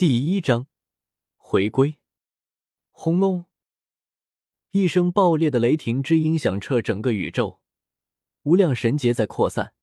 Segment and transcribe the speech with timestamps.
[0.00, 0.66] 第一章
[1.36, 1.98] 回归。
[2.88, 3.44] 轰隆！
[4.70, 7.58] 一声爆裂的雷霆之音响彻整个宇宙，
[8.44, 9.74] 无量神劫在扩散，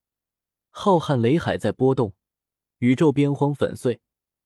[0.72, 2.16] 浩瀚雷海在波动，
[2.80, 4.02] 宇宙边荒粉碎，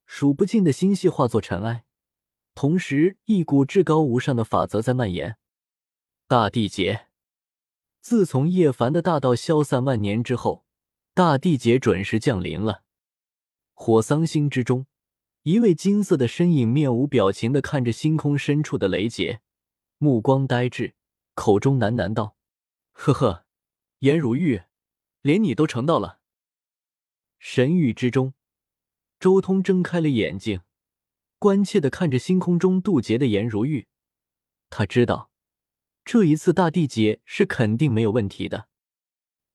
[0.05, 1.85] 数不尽的星系化作尘埃。
[2.53, 5.37] 同时，一股至高无上的法则在蔓延。
[6.27, 7.07] 大地劫，
[8.01, 10.65] 自从叶凡的大道消散万年之后，
[11.13, 12.83] 大地劫准时降临了。
[13.73, 14.85] 火桑星之中，
[15.43, 19.41] 一位金色的身影面无表情的看着星空深处的雷劫，
[19.97, 20.93] 目光呆滞，
[21.33, 22.35] 口中喃喃道
[22.93, 23.45] ：“呵呵，
[23.99, 24.61] 颜如玉，
[25.23, 26.19] 连你都成道了。”
[27.39, 28.35] 神域之中，
[29.19, 30.61] 周通睁开了眼睛。
[31.39, 33.87] 关切的看着星空中渡劫的颜如玉，
[34.69, 35.31] 他知道
[36.05, 38.67] 这一次大地劫是肯定没有问题的，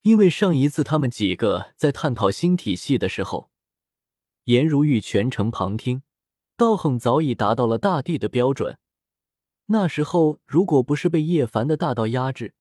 [0.03, 3.53] 因为上一次他们几个在探讨新体系的时候，
[4.47, 6.03] 颜如玉全程旁听，
[6.57, 8.79] 道行早已达到了大帝的标准。
[9.67, 12.55] 那时候如果不是被叶凡的大道压制，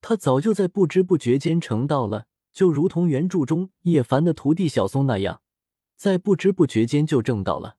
[0.00, 5.42] 他早就在不知不觉间成道了，就如同原著中叶凡的徒弟小松那样，
[5.96, 7.76] 在不知不觉间就证道了。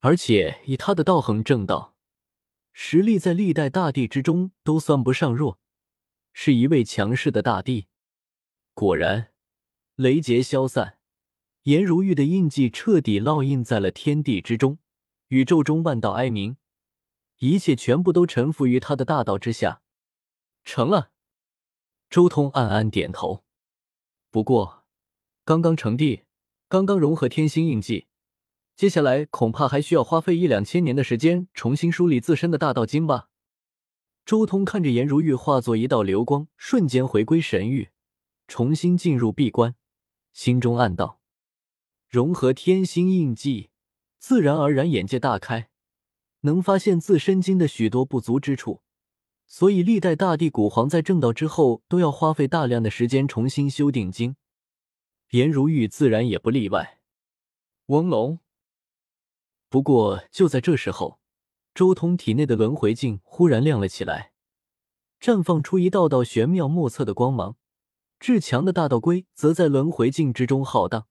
[0.00, 1.96] 而且以他的道行正道，
[2.74, 5.58] 实力在历代大帝之中都算不上弱，
[6.34, 7.86] 是一位强势的大帝。
[8.74, 9.32] 果然，
[9.94, 10.98] 雷劫消散，
[11.64, 14.78] 颜如玉的印记彻底烙印在了天地之中，
[15.28, 16.58] 宇宙中万道哀鸣，
[17.38, 19.80] 一切全部都臣服于他的大道之下。
[20.62, 21.10] 成了，
[22.10, 23.44] 周通暗暗点头。
[24.30, 24.84] 不过，
[25.46, 26.24] 刚刚成帝，
[26.68, 28.08] 刚刚融合天星印记。
[28.76, 33.30] 接下来恐怕还需要花费一两千年的时间重新梳理自身的大道经吧。
[34.26, 37.88] 周通看着颜如玉化作一道流光，瞬间回归神域，
[38.46, 39.74] 重新进入闭关，
[40.34, 41.20] 心中暗道：
[42.14, 43.70] 融合天星印记，
[44.20, 45.68] 自然而然眼界大开，
[46.42, 48.82] 能发现自身经的许多不足之处。
[49.48, 54.36] 所以历代大帝古皇在正道之后，都要花费大量的时间重新修订经，
[55.30, 57.00] 颜如玉自然也不例外。
[57.86, 58.38] 翁龙。
[59.68, 61.18] 不过，就在这时候，
[61.74, 64.30] 周通体内的轮回镜忽然亮了起来，
[65.20, 67.56] 绽放出一道道玄妙莫测的光芒。
[68.20, 71.08] 至强的大道龟则在轮回镜之中浩荡，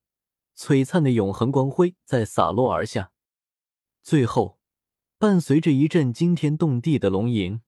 [0.58, 3.12] 璀璨的永恒光辉在洒落而下。
[4.02, 4.60] 最后，
[5.18, 7.62] 伴随着一阵惊天动地的龙吟，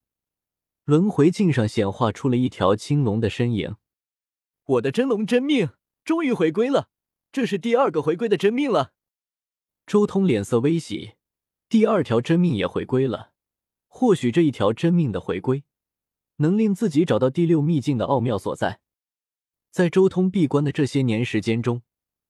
[0.84, 3.76] 轮回镜上显化出了一条青龙的身影。
[4.64, 5.70] 我的真龙真命
[6.04, 6.90] 终于回归了，
[7.32, 8.92] 这是第二个回归的真命了。
[9.86, 11.14] 周通脸色微喜，
[11.68, 13.32] 第二条真命也回归了。
[13.86, 15.64] 或许这一条真命的回归，
[16.36, 18.80] 能令自己找到第六秘境的奥妙所在。
[19.70, 21.82] 在周通闭关的这些年时间中，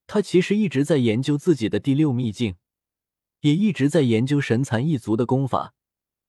[0.07, 2.57] 他其实一直在研究自己的第六秘境，
[3.41, 5.75] 也一直在研究神蚕一族的功法，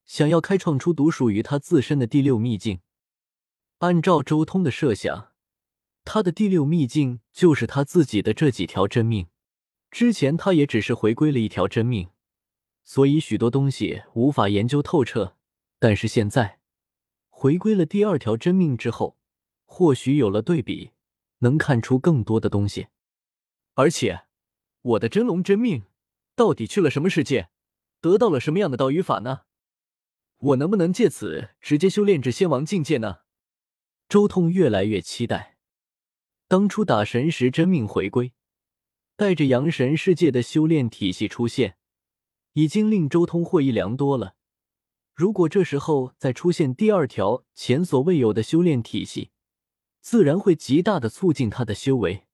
[0.05, 2.79] 想要开创出独属于他自身的第六秘境。
[3.79, 5.33] 按照周通的设想，
[6.03, 9.27] 他的第六秘境就是他自己的这几条真命。
[9.91, 12.09] 之前他也只是回归了一条真命，
[12.83, 15.37] 所以许多东西无法研究透彻。
[15.79, 16.59] 但是现在
[17.29, 19.17] 回归了第二条真命之后，
[19.65, 20.91] 或许有了对比，
[21.39, 22.87] 能看出更多的东西。
[23.77, 24.25] 而且，
[24.81, 25.83] 我的真龙真命
[26.35, 27.49] 到底去了什么世界，
[28.01, 29.41] 得到了什么样的道与法呢？
[30.37, 33.19] 我能不能借此直接修炼至仙王境界呢？
[34.09, 35.59] 周通越来越期待，
[36.47, 38.33] 当初打神时真命回归。
[39.15, 41.77] 带着阳神世界的修炼体系出现，
[42.53, 44.35] 已经令周通获益良多了。
[45.13, 49.29] 如果这时候再出现第二条前所未有的修炼体系，
[50.01, 52.26] 自然会极大的促进他的修为。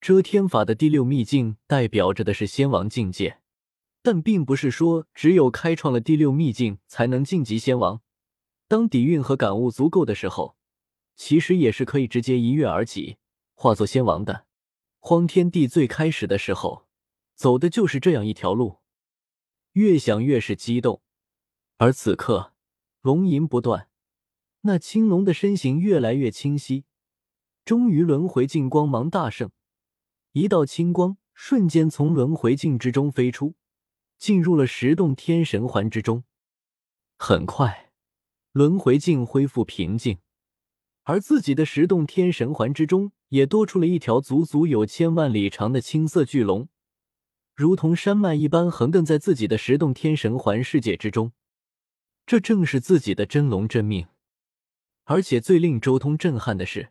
[0.00, 3.40] 遮天法的第六秘境代表着的是仙王境界，
[4.02, 8.02] 但并不是说只有开创了第六秘境才能晋级仙王。
[8.68, 10.56] 当底蕴和感悟足够的时候，
[11.14, 13.16] 其实也是可以直接一跃而起，
[13.54, 14.46] 化作仙王的。
[14.98, 16.86] 荒天地最开始的时候，
[17.34, 18.78] 走的就是这样一条路。
[19.72, 21.02] 越想越是激动，
[21.78, 22.54] 而此刻
[23.02, 23.88] 龙吟不断，
[24.62, 26.84] 那青龙的身形越来越清晰。
[27.64, 29.50] 终于，轮回镜光芒大盛，
[30.36, 33.54] 一道青光瞬间从轮回镜之中飞出，
[34.18, 36.24] 进入了十洞天神环之中。
[37.16, 37.90] 很快，
[38.52, 40.18] 轮回镜恢复平静。
[41.04, 46.68] 而自己的十洞天神环之中，也多出了一条足足有千万里长的青色巨龙，
[47.54, 51.32] 如同山脉一般横亘在自己的十洞天神环世界之中。
[52.26, 54.06] 这正是自己的真龙真命。
[55.04, 56.90] 而且最令周通震撼的是，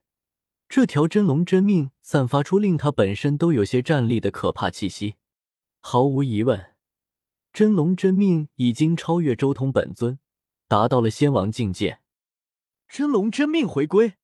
[0.76, 5.16] 这条真龙真命散发出令他本身都有些战栗的可怕气息，
[5.80, 6.74] 毫无疑问，
[7.54, 10.20] 真龙真命已经超越周通本尊，
[10.68, 12.02] 达到了仙王境界。
[12.90, 14.16] 真龙真命回归，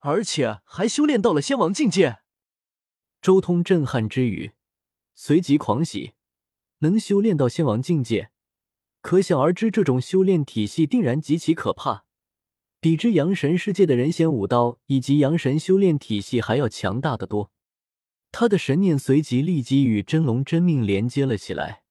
[0.00, 2.18] 而且还修炼到了仙王境界。
[3.22, 4.50] 周通震撼之余，
[5.14, 6.14] 随即狂喜，
[6.78, 8.32] 能修炼到仙王境界，
[9.00, 12.04] 可想而知，这种修炼体系定然极其可怕，
[12.80, 17.50] 比之阳神世界的人仙武道以及阳神修炼体系还要强大的多。
[18.32, 21.82] 他的神念随即立即与真龙真命连接了起来，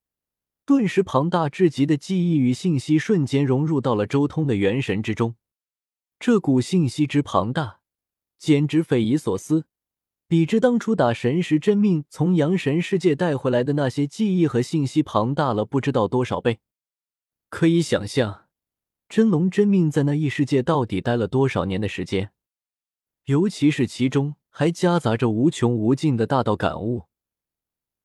[0.66, 5.36] 顿时庞大至极的记忆与信息瞬间融入到了周通的元神之中。
[6.20, 7.82] 这股信息之庞大，
[8.38, 9.66] 简直匪夷所思，
[10.28, 16.60] 比之当初打神石真命从阳神世界带回来的那些记忆和信息庞大了不知道多少倍。
[17.50, 18.48] 可以想象，
[19.10, 22.32] 真龙真命在那异世界到底待了多少年的时间，
[23.26, 24.36] 尤其是其中。
[24.52, 27.06] 还夹杂着无穷无尽的大道感悟，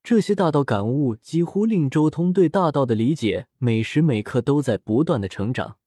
[0.05, 5.79] 这些大道感悟几乎令周通对大道的理解每时每刻都在不断的成长。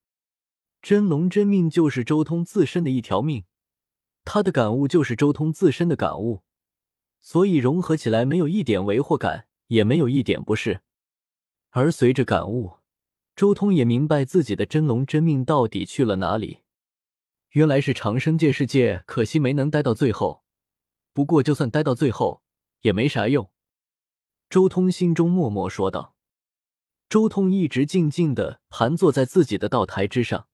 [0.82, 3.46] 真龙真命就是周通自身的一条命，
[4.26, 6.42] 他的感悟就是周通自身的感悟，
[7.22, 10.82] 所以融合起来没有一点违和感，也没有一点不适。
[11.70, 12.78] 而随着感悟，
[13.38, 16.62] 周通也明白自己的真龙真命到底去了哪里，
[17.52, 20.44] 原来是长生界世界，可惜没能待到最后。
[21.14, 22.42] 不过，就算待到最后
[22.82, 23.52] 也没啥用。
[24.50, 26.16] 周通心中默默说道。
[27.08, 30.48] 周通一直静静的盘坐在自己的道台之上，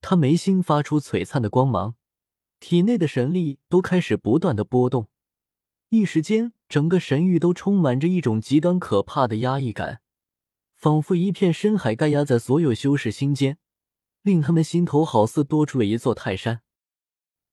[0.00, 1.96] 他眉心发出璀璨的光芒，
[2.58, 5.08] 体内的神力都开始不断的波动。
[5.90, 10.00] 一时间，整个神域都充满着一种极端可怕的压抑感，
[10.78, 13.58] 仿佛一片深海盖压在所有修士心间，
[14.22, 16.62] 令他们心头好似多出了一座泰山。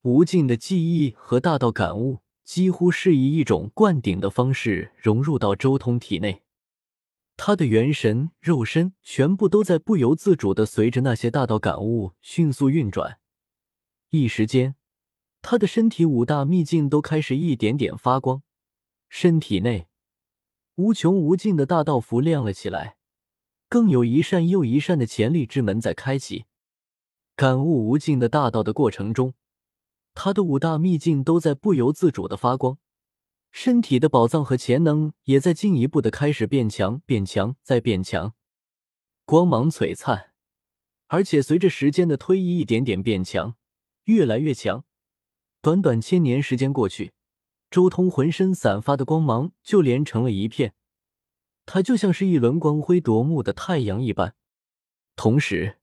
[0.04, 2.22] 无尽的记忆和大道感悟。
[2.46, 6.44] 几乎是以一种灌顶的方式融入到周通体内，
[7.36, 13.18] 他的元神、肉身全部都在不由自主的随着那些大道感悟迅速运转。
[14.12, 14.76] 一时间，
[15.42, 18.44] 他的身体五大秘境都开始一点点发光，
[19.10, 19.88] 身体内
[20.76, 22.95] 无穷无尽的大道符亮了起来，
[23.76, 26.46] 更有一扇又一扇的潜力之门在开启。
[27.36, 29.34] 感悟无尽的大道的过程中。
[30.14, 32.78] 他的五大秘境都在不由自主的发光，
[33.52, 38.34] 身体的宝藏和潜能也在进一步的开始变强、变强再变强，
[39.26, 40.32] 光芒璀璨，
[41.08, 43.56] 而且随着时间的推移，一点点变强，
[44.06, 44.86] 越来越强。
[45.62, 47.12] 短短千年时间过去，
[47.70, 50.74] 周通浑身散发的光芒就连成了一片，
[51.66, 54.36] 他就像是一轮光辉夺目的太阳一般。
[55.16, 55.78] 同时，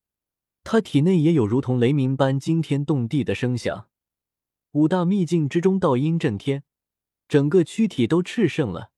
[0.64, 3.88] 他体内也有如同雷鸣般惊天动地的声响。
[4.72, 6.62] 五大秘境之中，道音震天，
[7.28, 8.90] 整个躯体都炽盛了，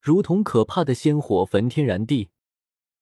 [0.00, 2.30] 如同可怕的仙火焚天燃地，